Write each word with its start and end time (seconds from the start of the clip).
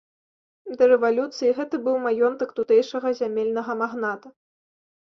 Да 0.79 0.83
рэвалюцыі 0.91 1.53
гэта 1.59 1.75
быў 1.85 1.95
маёнтак 2.07 2.49
тутэйшага 2.63 3.07
зямельнага 3.23 3.81
магната. 3.87 4.27